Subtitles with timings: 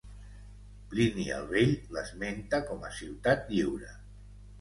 [0.93, 3.93] Plini el Vell l'esmenta com a ciutat lliure.